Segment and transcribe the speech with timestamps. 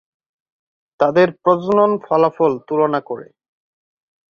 [0.99, 3.27] তাদের প্রজনন ফলাফল তুলনা করে।